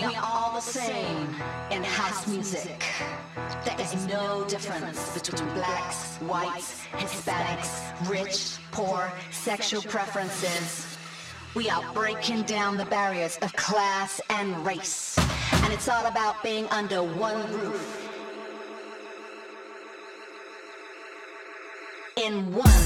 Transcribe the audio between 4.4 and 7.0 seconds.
difference between blacks, whites,